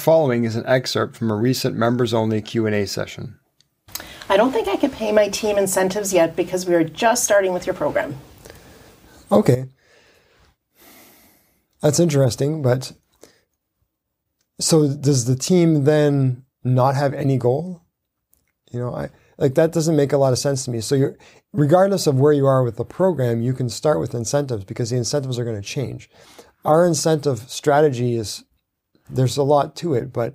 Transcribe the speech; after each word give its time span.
following 0.00 0.44
is 0.44 0.56
an 0.56 0.66
excerpt 0.66 1.16
from 1.16 1.30
a 1.30 1.36
recent 1.36 1.76
members-only 1.76 2.42
Q&A 2.42 2.86
session. 2.86 3.38
I 4.28 4.36
don't 4.36 4.52
think 4.52 4.68
I 4.68 4.76
could 4.76 4.92
pay 4.92 5.12
my 5.12 5.28
team 5.28 5.58
incentives 5.58 6.12
yet 6.12 6.36
because 6.36 6.66
we 6.66 6.74
are 6.74 6.84
just 6.84 7.24
starting 7.24 7.52
with 7.52 7.66
your 7.66 7.74
program. 7.74 8.16
Okay. 9.32 9.66
That's 11.82 11.98
interesting, 11.98 12.62
but 12.62 12.92
so 14.60 14.94
does 14.94 15.24
the 15.24 15.36
team 15.36 15.84
then 15.84 16.44
not 16.62 16.94
have 16.94 17.14
any 17.14 17.38
goal? 17.38 17.82
You 18.70 18.80
know, 18.80 18.94
I 18.94 19.10
like 19.38 19.54
that 19.54 19.72
doesn't 19.72 19.96
make 19.96 20.12
a 20.12 20.18
lot 20.18 20.32
of 20.32 20.38
sense 20.38 20.64
to 20.64 20.70
me. 20.70 20.80
So 20.80 20.94
you're 20.94 21.16
regardless 21.52 22.06
of 22.06 22.20
where 22.20 22.32
you 22.32 22.46
are 22.46 22.62
with 22.62 22.76
the 22.76 22.84
program, 22.84 23.42
you 23.42 23.52
can 23.52 23.68
start 23.68 23.98
with 23.98 24.14
incentives 24.14 24.64
because 24.64 24.90
the 24.90 24.96
incentives 24.96 25.38
are 25.38 25.44
going 25.44 25.60
to 25.60 25.66
change. 25.66 26.10
Our 26.64 26.86
incentive 26.86 27.50
strategy 27.50 28.16
is 28.16 28.44
there's 29.12 29.36
a 29.36 29.42
lot 29.42 29.76
to 29.76 29.94
it, 29.94 30.12
but 30.12 30.34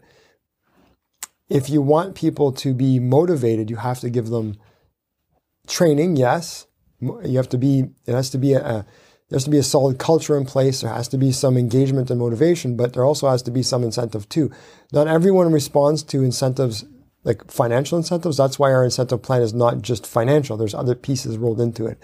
if 1.49 1.69
you 1.69 1.81
want 1.81 2.15
people 2.15 2.51
to 2.51 2.73
be 2.73 2.99
motivated, 2.99 3.69
you 3.69 3.77
have 3.77 3.99
to 3.99 4.09
give 4.09 4.27
them 4.27 4.57
training. 5.67 6.15
Yes, 6.15 6.67
you 6.99 7.37
have 7.37 7.49
to 7.49 7.57
be. 7.57 7.89
It 8.05 8.13
has 8.13 8.29
to 8.31 8.37
be 8.37 8.53
a, 8.53 8.85
there 9.29 9.37
has 9.37 9.43
to 9.45 9.49
be 9.49 9.57
a 9.57 9.63
solid 9.63 9.99
culture 9.99 10.37
in 10.37 10.45
place. 10.45 10.81
There 10.81 10.93
has 10.93 11.07
to 11.09 11.17
be 11.17 11.31
some 11.31 11.57
engagement 11.57 12.09
and 12.09 12.19
motivation, 12.19 12.75
but 12.75 12.93
there 12.93 13.05
also 13.05 13.29
has 13.29 13.41
to 13.43 13.51
be 13.51 13.63
some 13.63 13.83
incentive 13.83 14.27
too. 14.29 14.51
Not 14.91 15.07
everyone 15.07 15.51
responds 15.51 16.03
to 16.03 16.23
incentives 16.23 16.85
like 17.23 17.51
financial 17.51 17.97
incentives. 17.97 18.37
That's 18.37 18.59
why 18.59 18.71
our 18.71 18.83
incentive 18.83 19.21
plan 19.21 19.41
is 19.41 19.53
not 19.53 19.81
just 19.81 20.05
financial. 20.05 20.57
There's 20.57 20.75
other 20.75 20.95
pieces 20.95 21.37
rolled 21.37 21.59
into 21.59 21.85
it. 21.87 21.97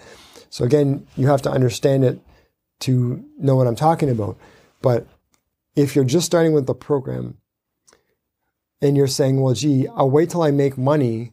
So 0.50 0.64
again, 0.64 1.06
you 1.16 1.28
have 1.28 1.42
to 1.42 1.50
understand 1.50 2.04
it 2.04 2.20
to 2.80 3.24
know 3.38 3.54
what 3.56 3.68
I'm 3.68 3.76
talking 3.76 4.10
about. 4.10 4.36
But 4.82 5.06
if 5.74 5.94
you're 5.94 6.04
just 6.04 6.26
starting 6.26 6.52
with 6.52 6.66
the 6.66 6.74
program 6.74 7.38
and 8.80 8.96
you're 8.96 9.06
saying, 9.06 9.40
well, 9.40 9.54
gee, 9.54 9.86
I'll 9.88 10.10
wait 10.10 10.30
till 10.30 10.42
I 10.42 10.50
make 10.50 10.76
money 10.76 11.32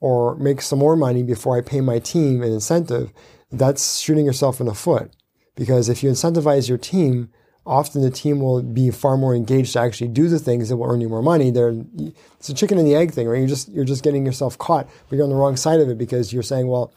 or 0.00 0.36
make 0.36 0.60
some 0.60 0.78
more 0.78 0.96
money 0.96 1.22
before 1.22 1.56
I 1.56 1.60
pay 1.60 1.80
my 1.80 1.98
team 1.98 2.42
an 2.42 2.52
incentive, 2.52 3.12
that's 3.50 3.98
shooting 3.98 4.26
yourself 4.26 4.60
in 4.60 4.66
the 4.66 4.74
foot. 4.74 5.10
Because 5.54 5.88
if 5.88 6.02
you 6.02 6.10
incentivize 6.10 6.68
your 6.68 6.78
team, 6.78 7.30
often 7.64 8.02
the 8.02 8.10
team 8.10 8.40
will 8.40 8.62
be 8.62 8.90
far 8.90 9.16
more 9.16 9.34
engaged 9.34 9.72
to 9.72 9.80
actually 9.80 10.08
do 10.08 10.28
the 10.28 10.38
things 10.38 10.68
that 10.68 10.76
will 10.76 10.90
earn 10.90 11.00
you 11.00 11.08
more 11.08 11.22
money. 11.22 11.50
They're, 11.50 11.74
it's 12.38 12.48
a 12.48 12.54
chicken 12.54 12.78
and 12.78 12.86
the 12.86 12.94
egg 12.94 13.12
thing, 13.12 13.26
right? 13.26 13.38
You're 13.38 13.48
just, 13.48 13.68
you're 13.70 13.84
just 13.84 14.04
getting 14.04 14.24
yourself 14.24 14.56
caught, 14.58 14.88
but 15.08 15.16
you're 15.16 15.24
on 15.24 15.30
the 15.30 15.36
wrong 15.36 15.56
side 15.56 15.80
of 15.80 15.88
it 15.88 15.98
because 15.98 16.32
you're 16.32 16.42
saying, 16.42 16.68
well, 16.68 16.92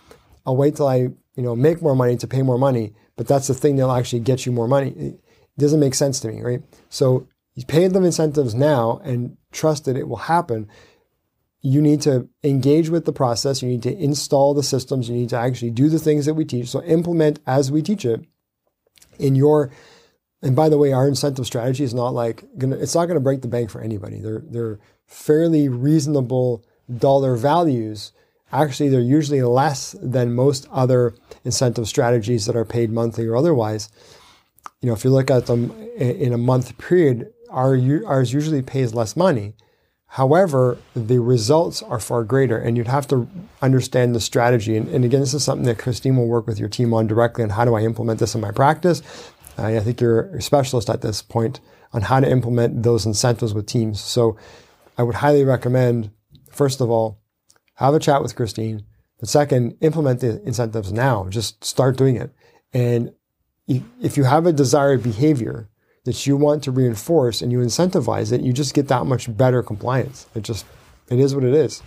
I'll 0.45 0.57
wait 0.57 0.75
till 0.75 0.87
I, 0.87 0.95
you 0.95 1.43
know, 1.43 1.55
make 1.55 1.81
more 1.81 1.95
money 1.95 2.17
to 2.17 2.27
pay 2.27 2.41
more 2.41 2.57
money, 2.57 2.93
but 3.15 3.27
that's 3.27 3.47
the 3.47 3.53
thing 3.53 3.77
that'll 3.77 3.95
actually 3.95 4.19
get 4.19 4.45
you 4.45 4.51
more 4.51 4.67
money. 4.67 5.17
Doesn't 5.59 5.79
make 5.79 5.95
sense 5.95 6.19
to 6.21 6.27
me, 6.29 6.41
right? 6.41 6.61
So 6.89 7.27
you 7.55 7.65
pay 7.65 7.87
them 7.87 8.05
incentives 8.05 8.55
now 8.55 9.01
and 9.03 9.37
trust 9.51 9.85
that 9.85 9.97
it 9.97 10.07
will 10.07 10.17
happen. 10.17 10.67
You 11.61 11.81
need 11.81 12.01
to 12.03 12.29
engage 12.43 12.89
with 12.89 13.05
the 13.05 13.13
process. 13.13 13.61
You 13.61 13.69
need 13.69 13.83
to 13.83 13.95
install 13.95 14.53
the 14.53 14.63
systems. 14.63 15.09
You 15.09 15.15
need 15.15 15.29
to 15.29 15.37
actually 15.37 15.71
do 15.71 15.89
the 15.89 15.99
things 15.99 16.25
that 16.25 16.35
we 16.35 16.45
teach. 16.45 16.69
So 16.69 16.81
implement 16.83 17.39
as 17.45 17.71
we 17.71 17.81
teach 17.81 18.05
it 18.05 18.25
in 19.19 19.35
your 19.35 19.69
and 20.41 20.55
by 20.55 20.69
the 20.69 20.77
way, 20.77 20.93
our 20.93 21.07
incentive 21.07 21.45
strategy 21.45 21.83
is 21.83 21.93
not 21.93 22.13
like 22.13 22.45
gonna, 22.57 22.77
it's 22.77 22.95
not 22.95 23.05
going 23.05 23.15
to 23.15 23.23
break 23.23 23.41
the 23.41 23.47
bank 23.47 23.69
for 23.69 23.81
anybody. 23.81 24.19
They're 24.19 24.43
they're 24.45 24.79
fairly 25.05 25.67
reasonable 25.67 26.63
dollar 26.97 27.35
values. 27.35 28.13
Actually, 28.51 28.89
they're 28.89 29.01
usually 29.01 29.43
less 29.43 29.95
than 30.01 30.33
most 30.33 30.67
other 30.71 31.13
incentive 31.43 31.87
strategies 31.87 32.45
that 32.45 32.55
are 32.55 32.65
paid 32.65 32.89
monthly 32.89 33.25
or 33.25 33.35
otherwise. 33.35 33.89
You 34.81 34.87
know, 34.87 34.93
if 34.93 35.03
you 35.03 35.09
look 35.09 35.29
at 35.29 35.47
them 35.47 35.71
in 35.97 36.33
a 36.33 36.37
month 36.37 36.77
period, 36.77 37.33
our 37.49 37.77
ours 38.05 38.33
usually 38.33 38.61
pays 38.61 38.93
less 38.93 39.15
money. 39.15 39.55
However, 40.13 40.77
the 40.95 41.19
results 41.19 41.83
are 41.83 41.99
far 41.99 42.23
greater, 42.23 42.57
and 42.57 42.75
you'd 42.75 42.87
have 42.87 43.07
to 43.09 43.27
understand 43.61 44.15
the 44.15 44.19
strategy. 44.19 44.75
And, 44.75 44.87
and, 44.87 45.05
again, 45.05 45.19
this 45.19 45.35
is 45.35 45.43
something 45.43 45.67
that 45.67 45.77
Christine 45.77 46.17
will 46.17 46.27
work 46.27 46.47
with 46.47 46.59
your 46.59 46.69
team 46.69 46.93
on 46.95 47.05
directly 47.05 47.43
on 47.43 47.51
how 47.51 47.63
do 47.63 47.75
I 47.75 47.81
implement 47.81 48.19
this 48.19 48.33
in 48.33 48.41
my 48.41 48.51
practice. 48.51 49.03
I 49.57 49.79
think 49.81 50.01
you're 50.01 50.35
a 50.35 50.41
specialist 50.41 50.89
at 50.89 51.01
this 51.01 51.21
point 51.21 51.59
on 51.93 52.03
how 52.03 52.19
to 52.19 52.29
implement 52.29 52.83
those 52.83 53.05
incentives 53.05 53.53
with 53.53 53.65
teams. 53.65 53.99
So 53.99 54.37
I 54.97 55.03
would 55.03 55.15
highly 55.15 55.43
recommend, 55.43 56.11
first 56.51 56.81
of 56.81 56.89
all, 56.89 57.21
have 57.75 57.93
a 57.93 57.99
chat 57.99 58.21
with 58.21 58.35
Christine. 58.35 58.85
But 59.19 59.29
second, 59.29 59.77
implement 59.81 60.21
the 60.21 60.41
incentives 60.43 60.91
now. 60.91 61.27
Just 61.29 61.63
start 61.63 61.97
doing 61.97 62.15
it. 62.15 62.33
And 62.73 63.11
if 64.01 64.17
you 64.17 64.23
have 64.23 64.45
a 64.45 64.53
desired 64.53 65.03
behavior 65.03 65.69
that 66.05 66.25
you 66.25 66.35
want 66.35 66.63
to 66.63 66.71
reinforce 66.71 67.41
and 67.41 67.51
you 67.51 67.59
incentivize 67.59 68.31
it, 68.31 68.41
you 68.41 68.51
just 68.51 68.73
get 68.73 68.87
that 68.87 69.05
much 69.05 69.35
better 69.37 69.61
compliance. 69.61 70.25
It 70.33 70.41
just, 70.41 70.65
it 71.09 71.19
is 71.19 71.35
what 71.35 71.43
it 71.43 71.53
is, 71.53 71.83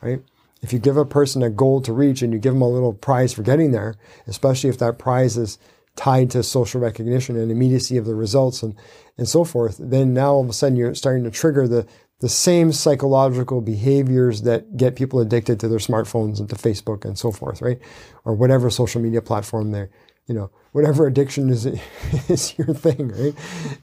right? 0.00 0.22
If 0.62 0.72
you 0.72 0.78
give 0.78 0.96
a 0.96 1.04
person 1.04 1.42
a 1.42 1.50
goal 1.50 1.82
to 1.82 1.92
reach 1.92 2.22
and 2.22 2.32
you 2.32 2.38
give 2.38 2.54
them 2.54 2.62
a 2.62 2.68
little 2.68 2.94
prize 2.94 3.34
for 3.34 3.42
getting 3.42 3.72
there, 3.72 3.96
especially 4.26 4.70
if 4.70 4.78
that 4.78 4.98
prize 4.98 5.36
is 5.36 5.58
tied 5.94 6.30
to 6.30 6.42
social 6.42 6.80
recognition 6.80 7.36
and 7.36 7.50
immediacy 7.50 7.96
of 7.96 8.06
the 8.06 8.14
results 8.14 8.62
and, 8.62 8.74
and 9.18 9.28
so 9.28 9.44
forth, 9.44 9.76
then 9.78 10.14
now 10.14 10.32
all 10.32 10.42
of 10.42 10.48
a 10.48 10.52
sudden 10.52 10.76
you're 10.76 10.94
starting 10.94 11.24
to 11.24 11.30
trigger 11.30 11.68
the, 11.68 11.86
the 12.20 12.28
same 12.28 12.72
psychological 12.72 13.60
behaviors 13.60 14.42
that 14.42 14.76
get 14.76 14.96
people 14.96 15.20
addicted 15.20 15.60
to 15.60 15.68
their 15.68 15.78
smartphones 15.78 16.38
and 16.38 16.48
to 16.48 16.56
Facebook 16.56 17.04
and 17.04 17.18
so 17.18 17.30
forth, 17.30 17.60
right? 17.60 17.78
Or 18.24 18.34
whatever 18.34 18.70
social 18.70 19.02
media 19.02 19.20
platform 19.20 19.72
they're, 19.72 19.90
you 20.26 20.34
know, 20.34 20.50
whatever 20.72 21.06
addiction 21.06 21.50
is, 21.50 21.66
is 22.28 22.56
your 22.58 22.74
thing, 22.74 23.08
right? 23.08 23.34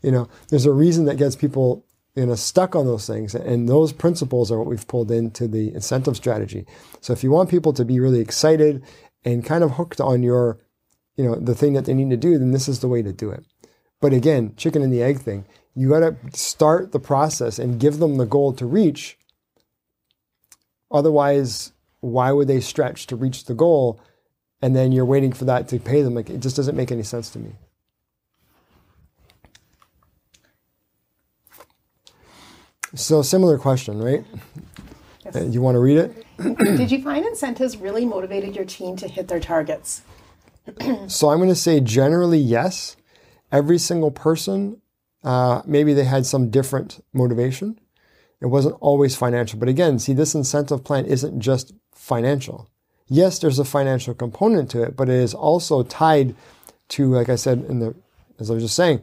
You 0.02 0.12
know, 0.12 0.30
there's 0.50 0.66
a 0.66 0.72
reason 0.72 1.06
that 1.06 1.18
gets 1.18 1.36
people, 1.36 1.86
you 2.16 2.26
know, 2.26 2.36
stuck 2.36 2.76
on 2.76 2.86
those 2.86 3.08
things. 3.08 3.34
And 3.36 3.68
those 3.68 3.94
principles 3.94 4.52
are 4.52 4.58
what 4.58 4.68
we've 4.68 4.88
pulled 4.88 5.12
into 5.12 5.48
the 5.48 5.74
incentive 5.74 6.18
strategy. 6.18 6.66
So 7.02 7.14
if 7.14 7.24
you 7.24 7.32
want 7.32 7.50
people 7.50 7.74
to 7.74 7.86
be 7.86 8.00
really 8.00 8.20
excited 8.20 8.84
and 9.24 9.46
kind 9.46 9.64
of 9.64 9.72
hooked 9.72 10.02
on 10.02 10.24
your 10.24 10.60
you 11.16 11.24
know, 11.24 11.36
the 11.36 11.56
thing 11.56 11.74
that 11.74 11.86
they 11.86 11.94
need 11.94 12.10
to 12.10 12.18
do, 12.18 12.38
then 12.38 12.52
this 12.52 12.68
is 12.68 12.80
the 12.80 12.88
way 12.88 13.02
to 13.02 13.14
do 13.14 13.30
it. 13.30 13.46
But 14.02 14.14
again, 14.14 14.54
chicken 14.58 14.82
and 14.82 14.92
the 14.92 15.04
egg 15.04 15.20
thing, 15.20 15.46
you 15.76 15.90
got 15.90 16.00
to 16.00 16.16
start 16.38 16.92
the 16.92 17.00
process 17.00 17.60
and 17.60 17.80
give 17.80 18.00
them 18.00 18.18
the 18.18 18.26
goal 18.26 18.54
to 18.54 18.66
reach. 18.66 19.18
Otherwise, 20.92 21.72
why 22.00 22.32
would 22.32 22.48
they 22.48 22.60
stretch 22.60 23.08
to 23.08 23.16
reach 23.16 23.46
the 23.46 23.54
goal 23.54 24.00
and 24.64 24.74
then 24.74 24.94
you're 24.94 25.04
waiting 25.04 25.34
for 25.34 25.44
that 25.44 25.68
to 25.68 25.78
pay 25.78 26.02
them? 26.02 26.16
Like, 26.16 26.30
it 26.30 26.40
just 26.40 26.56
doesn't 26.56 26.78
make 26.78 26.90
any 26.90 27.04
sense 27.04 27.30
to 27.32 27.40
me. 27.40 27.52
So, 32.96 33.22
similar 33.22 33.58
question, 33.58 34.02
right? 34.02 34.24
Yes. 35.26 35.36
Uh, 35.36 35.44
you 35.44 35.62
want 35.62 35.76
to 35.76 35.80
read 35.80 35.98
it? 35.98 36.26
Did 36.78 36.92
you 36.92 37.02
find 37.02 37.26
incentives 37.26 37.76
really 37.76 38.06
motivated 38.06 38.56
your 38.56 38.64
team 38.64 38.96
to 38.98 39.08
hit 39.10 39.28
their 39.28 39.42
targets? 39.42 40.02
so 41.08 41.30
I'm 41.30 41.40
going 41.40 41.50
to 41.50 41.56
say 41.56 41.82
generally 41.82 42.40
yes. 42.40 42.96
Every 43.52 43.78
single 43.78 44.12
person, 44.12 44.82
uh, 45.26 45.62
maybe 45.66 45.94
they 45.94 46.06
had 46.06 46.26
some 46.26 46.50
different 46.50 47.04
motivation. 47.12 47.82
It 48.40 48.48
wasn't 48.48 48.78
always 48.80 49.18
financial. 49.18 49.60
But 49.60 49.68
again, 49.68 50.00
see, 50.00 50.14
this 50.14 50.34
incentive 50.34 50.86
plan 50.86 51.06
isn't 51.06 51.42
just 51.42 51.74
financial. 51.94 52.70
Yes, 53.08 53.40
there's 53.40 53.60
a 53.60 53.66
financial 53.66 54.14
component 54.14 54.70
to 54.72 54.84
it, 54.84 54.96
but 54.96 55.10
it 55.10 55.16
is 55.16 55.34
also 55.34 55.84
tied 55.84 56.36
to, 56.90 57.14
like 57.14 57.30
I 57.30 57.36
said 57.36 57.66
in 57.68 57.80
the, 57.80 57.96
as 58.40 58.50
I 58.50 58.54
was 58.54 58.64
just 58.64 58.76
saying, 58.76 59.02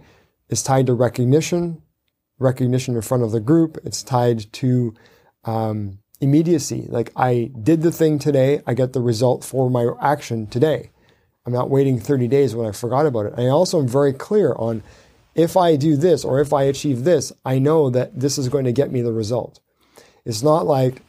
it's 0.49 0.63
tied 0.63 0.87
to 0.87 0.95
recognition, 0.95 1.83
recognition 2.39 2.97
in 2.97 3.03
front 3.03 3.23
of 3.23 3.31
the 3.31 3.41
group. 3.41 3.79
It's 3.85 4.03
tied 4.03 4.53
to 4.55 4.95
um, 5.45 5.99
immediacy. 6.21 6.87
Like 6.89 7.13
I 7.17 7.51
did 7.63 7.83
the 7.83 7.93
thing 7.93 8.19
today, 8.19 8.63
I 8.67 8.75
get 8.75 8.93
the 8.93 9.01
result 9.01 9.45
for 9.45 9.71
my 9.71 9.91
action 10.01 10.47
today. 10.47 10.91
I'm 11.47 11.53
not 11.53 11.71
waiting 11.71 11.99
30 11.99 12.29
days 12.29 12.55
when 12.55 12.67
I 12.67 12.73
forgot 12.73 13.07
about 13.07 13.27
it. 13.27 13.35
I 13.37 13.47
also 13.47 13.81
am 13.81 13.89
very 13.89 14.13
clear 14.13 14.55
on 14.55 14.83
if 15.35 15.57
I 15.57 15.77
do 15.77 15.97
this 15.97 16.25
or 16.25 16.41
if 16.41 16.53
I 16.53 16.65
achieve 16.65 17.05
this, 17.05 17.33
I 17.45 17.59
know 17.59 17.89
that 17.91 18.19
this 18.19 18.37
is 18.37 18.49
going 18.49 18.65
to 18.65 18.73
get 18.73 18.93
me 18.93 19.01
the 19.01 19.13
result. 19.13 19.61
It's 20.25 20.43
not 20.43 20.67
like 20.67 21.03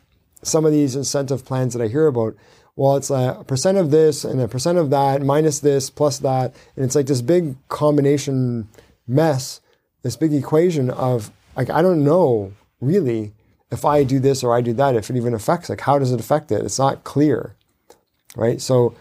some 0.44 0.66
of 0.66 0.72
these 0.72 0.96
incentive 0.96 1.46
plans 1.46 1.74
that 1.74 1.84
I 1.84 1.88
hear 1.88 2.08
about. 2.08 2.36
Well, 2.82 2.96
it's 2.96 3.12
a 3.12 3.44
percent 3.46 3.78
of 3.78 3.92
this 3.92 4.24
and 4.24 4.42
a 4.42 4.48
percent 4.48 4.80
of 4.80 4.90
that 4.90 5.22
minus 5.22 5.60
this 5.60 5.92
plus 5.92 6.18
that. 6.18 6.56
And 6.76 6.84
it's 6.84 6.96
like 6.96 7.06
this 7.06 7.22
big 7.22 7.56
combination 7.68 8.70
mess, 9.08 9.62
this 10.02 10.16
big 10.16 10.34
equation 10.34 10.90
of 10.90 11.30
like, 11.56 11.70
I 11.70 11.84
don't 11.84 12.04
know 12.04 12.54
really 12.80 13.34
if 13.70 13.86
I 13.86 14.04
do 14.04 14.20
this 14.20 14.44
or 14.44 14.56
I 14.56 14.62
do 14.62 14.74
that, 14.74 14.96
if 14.96 15.12
it 15.12 15.16
even 15.16 15.36
affects, 15.36 15.70
like, 15.70 15.82
how 15.82 16.00
does 16.00 16.12
it 16.12 16.20
affect 16.20 16.52
it? 16.52 16.66
It's 16.66 16.80
not 16.80 17.04
clear, 17.04 17.56
right? 18.36 18.60
So 18.60 18.96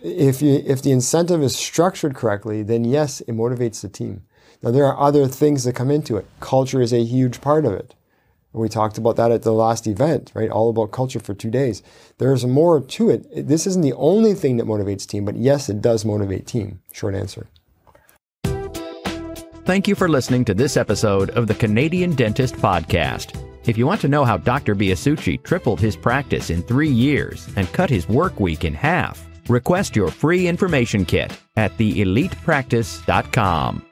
if 0.00 0.40
you 0.40 0.62
if 0.64 0.80
the 0.80 0.92
incentive 0.92 1.42
is 1.42 1.56
structured 1.56 2.14
correctly, 2.14 2.62
then 2.62 2.84
yes, 2.84 3.20
it 3.22 3.32
motivates 3.32 3.80
the 3.80 3.88
team. 3.88 4.22
Now 4.62 4.70
there 4.70 4.86
are 4.86 5.08
other 5.08 5.26
things 5.26 5.64
that 5.64 5.74
come 5.74 5.90
into 5.90 6.18
it. 6.18 6.26
Culture 6.38 6.80
is 6.80 6.92
a 6.92 7.02
huge 7.02 7.40
part 7.40 7.64
of 7.64 7.72
it. 7.72 7.96
We 8.52 8.68
talked 8.68 8.98
about 8.98 9.16
that 9.16 9.32
at 9.32 9.42
the 9.42 9.52
last 9.52 9.86
event, 9.86 10.30
right? 10.34 10.50
All 10.50 10.70
about 10.70 10.90
culture 10.90 11.20
for 11.20 11.34
two 11.34 11.50
days. 11.50 11.82
There's 12.18 12.44
more 12.44 12.80
to 12.80 13.10
it. 13.10 13.48
This 13.48 13.66
isn't 13.66 13.82
the 13.82 13.94
only 13.94 14.34
thing 14.34 14.58
that 14.58 14.66
motivates 14.66 15.06
team, 15.06 15.24
but 15.24 15.36
yes, 15.36 15.68
it 15.68 15.80
does 15.80 16.04
motivate 16.04 16.46
team. 16.46 16.80
Short 16.92 17.14
answer. 17.14 17.46
Thank 19.64 19.86
you 19.86 19.94
for 19.94 20.08
listening 20.08 20.44
to 20.46 20.54
this 20.54 20.76
episode 20.76 21.30
of 21.30 21.46
the 21.46 21.54
Canadian 21.54 22.14
Dentist 22.14 22.56
Podcast. 22.56 23.38
If 23.64 23.78
you 23.78 23.86
want 23.86 24.00
to 24.00 24.08
know 24.08 24.24
how 24.24 24.38
Dr. 24.38 24.74
Biasucci 24.74 25.40
tripled 25.44 25.80
his 25.80 25.96
practice 25.96 26.50
in 26.50 26.64
three 26.64 26.90
years 26.90 27.48
and 27.56 27.72
cut 27.72 27.88
his 27.88 28.08
work 28.08 28.40
week 28.40 28.64
in 28.64 28.74
half, 28.74 29.24
request 29.48 29.94
your 29.94 30.10
free 30.10 30.48
information 30.48 31.04
kit 31.04 31.32
at 31.56 31.70
theelitepractice.com. 31.78 33.86